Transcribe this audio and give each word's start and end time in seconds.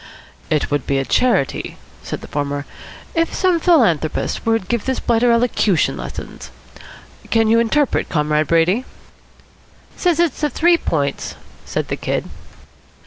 "It 0.49 0.71
would 0.71 0.87
be 0.87 0.97
a 0.97 1.05
charity," 1.05 1.77
said 2.01 2.21
the 2.21 2.27
former, 2.27 2.65
"if 3.13 3.35
some 3.35 3.59
philanthropist 3.59 4.47
would 4.47 4.67
give 4.67 4.85
this 4.85 4.99
blighter 4.99 5.31
elocution 5.31 5.95
lessons. 5.95 6.49
Can 7.29 7.47
you 7.47 7.59
interpret, 7.59 8.09
Comrade 8.09 8.47
Brady?" 8.47 8.85
"Says 9.95 10.19
it's 10.19 10.41
the 10.41 10.49
Three 10.49 10.79
Points," 10.79 11.35
said 11.65 11.89
the 11.89 11.97
Kid. 11.97 12.25